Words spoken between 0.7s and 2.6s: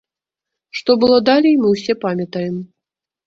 Што было далей, мы ўсе памятаем.